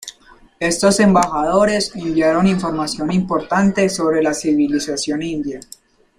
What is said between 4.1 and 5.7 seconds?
la civilización india.